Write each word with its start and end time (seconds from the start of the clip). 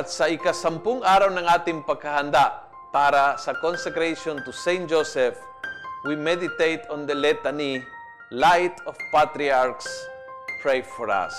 At 0.00 0.08
sa 0.08 0.32
ikasampung 0.32 1.04
araw 1.04 1.28
ng 1.28 1.44
ating 1.44 1.84
pagkahanda 1.84 2.64
para 2.88 3.36
sa 3.36 3.52
consecration 3.52 4.40
to 4.48 4.48
Saint 4.48 4.88
Joseph, 4.88 5.36
we 6.08 6.16
meditate 6.16 6.80
on 6.88 7.04
the 7.04 7.12
litany, 7.12 7.84
Light 8.32 8.72
of 8.88 8.96
Patriarchs, 9.12 9.84
pray 10.64 10.80
for 10.80 11.12
us. 11.12 11.36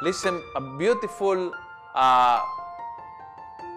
Listen, 0.00 0.40
a 0.56 0.64
beautiful 0.80 1.52
uh, 1.92 2.40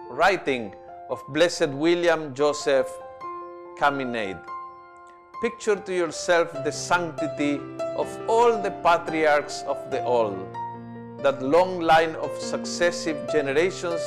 writing 0.08 0.72
of 1.12 1.20
Blessed 1.28 1.76
William 1.76 2.32
Joseph 2.32 2.88
Caminade. 3.76 4.40
Picture 5.44 5.76
to 5.76 5.92
yourself 5.92 6.48
the 6.64 6.72
sanctity 6.72 7.60
of 7.92 8.08
all 8.24 8.56
the 8.56 8.72
patriarchs 8.80 9.68
of 9.68 9.76
the 9.92 10.00
all, 10.08 10.32
that 11.22 11.42
long 11.42 11.80
line 11.80 12.14
of 12.16 12.30
successive 12.38 13.16
generations, 13.32 14.00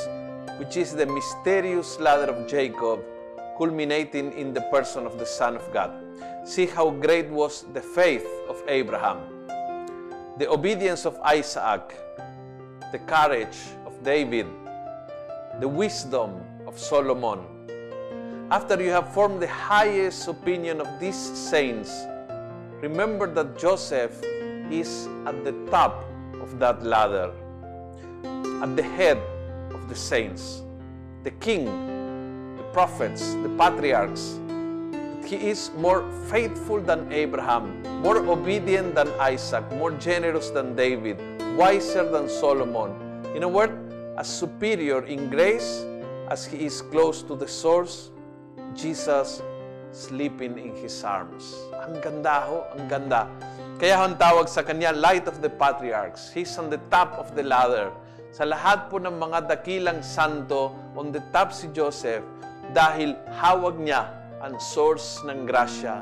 which 0.58 0.76
is 0.78 0.94
the 0.94 1.04
mysterious 1.04 2.00
ladder 2.00 2.32
of 2.32 2.48
Jacob, 2.48 3.04
culminating 3.58 4.32
in 4.32 4.54
the 4.54 4.62
person 4.72 5.04
of 5.04 5.18
the 5.18 5.26
Son 5.26 5.54
of 5.56 5.72
God. 5.72 5.92
See 6.44 6.64
how 6.64 6.90
great 6.90 7.28
was 7.28 7.64
the 7.74 7.82
faith 7.82 8.26
of 8.48 8.62
Abraham, 8.66 9.46
the 10.38 10.48
obedience 10.48 11.04
of 11.04 11.20
Isaac, 11.20 11.94
the 12.92 12.98
courage 13.00 13.58
of 13.84 13.92
David, 14.02 14.46
the 15.60 15.68
wisdom 15.68 16.40
of 16.66 16.78
Solomon. 16.78 17.40
After 18.50 18.82
you 18.82 18.90
have 18.90 19.12
formed 19.12 19.42
the 19.42 19.48
highest 19.48 20.28
opinion 20.28 20.80
of 20.80 20.88
these 20.98 21.16
saints, 21.16 21.92
remember 22.80 23.26
that 23.34 23.58
Joseph 23.58 24.16
is 24.70 25.08
at 25.26 25.44
the 25.44 25.52
top 25.70 26.04
of 26.42 26.58
that 26.58 26.82
ladder, 26.82 27.30
at 28.62 28.76
the 28.76 28.82
head 28.82 29.18
of 29.72 29.88
the 29.88 29.94
saints, 29.94 30.62
the 31.22 31.30
king, 31.40 31.64
the 32.56 32.62
prophets, 32.74 33.34
the 33.42 33.48
patriarchs. 33.56 34.38
He 35.24 35.36
is 35.48 35.70
more 35.78 36.04
faithful 36.28 36.80
than 36.80 37.10
Abraham, 37.12 37.80
more 38.02 38.18
obedient 38.18 38.94
than 38.94 39.08
Isaac, 39.20 39.64
more 39.72 39.92
generous 39.92 40.50
than 40.50 40.76
David, 40.76 41.16
wiser 41.56 42.04
than 42.10 42.28
Solomon. 42.28 42.92
In 43.34 43.42
a 43.44 43.48
word, 43.48 43.72
as 44.18 44.28
superior 44.28 45.06
in 45.06 45.30
grace 45.30 45.86
as 46.28 46.44
he 46.44 46.66
is 46.66 46.82
close 46.82 47.22
to 47.22 47.34
the 47.36 47.48
source, 47.48 48.10
Jesus 48.74 49.40
sleeping 49.92 50.56
in 50.58 50.74
His 50.76 51.04
arms. 51.04 51.52
Ang 51.84 52.00
ganda 52.00 52.48
ho, 52.48 52.64
ang 52.72 52.88
ganda. 52.88 53.28
Kaya 53.82 53.98
ang 53.98 54.14
tawag 54.14 54.46
sa 54.46 54.62
kanya, 54.62 54.94
Light 54.94 55.26
of 55.26 55.42
the 55.42 55.50
Patriarchs. 55.50 56.30
He's 56.30 56.54
on 56.54 56.70
the 56.70 56.78
top 56.86 57.18
of 57.18 57.34
the 57.34 57.42
ladder. 57.42 57.90
Sa 58.30 58.46
lahat 58.46 58.86
po 58.86 59.02
ng 59.02 59.18
mga 59.18 59.50
dakilang 59.50 60.06
santo, 60.06 60.70
on 60.94 61.10
the 61.10 61.18
top 61.34 61.50
si 61.50 61.66
Joseph 61.74 62.22
dahil 62.70 63.18
hawag 63.34 63.82
niya 63.82 64.06
ang 64.38 64.54
source 64.62 65.26
ng 65.26 65.50
grasya. 65.50 65.98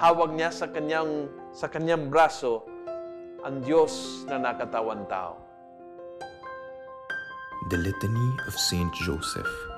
Hawag 0.00 0.40
niya 0.40 0.48
sa 0.48 0.72
kanyang, 0.72 1.28
sa 1.52 1.68
kanyang 1.68 2.08
braso 2.08 2.64
ang 3.44 3.60
Diyos 3.60 4.24
na 4.24 4.40
nakatawan 4.40 5.04
tao. 5.12 5.36
The 7.68 7.76
Litany 7.76 8.28
of 8.48 8.56
Saint 8.56 8.88
Joseph. 9.04 9.77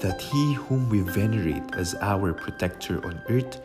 that 0.00 0.20
he 0.20 0.54
whom 0.54 0.88
we 0.88 1.00
venerate 1.00 1.74
as 1.74 1.94
our 2.00 2.32
protector 2.32 3.04
on 3.04 3.20
earth 3.28 3.60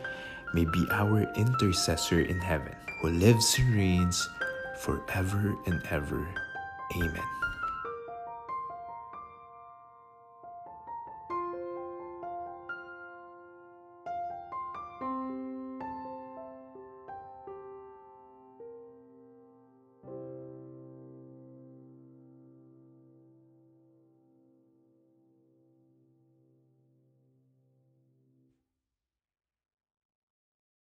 may 0.54 0.66
be 0.66 0.88
our 0.92 1.24
intercessor 1.36 2.22
in 2.22 2.39
heaven, 2.39 2.75
who 3.01 3.10
lives 3.10 3.54
and 3.56 3.63
reigns 3.75 4.30
forever 4.78 5.56
and 5.66 5.81
ever. 5.89 6.28
Amen. 6.95 7.40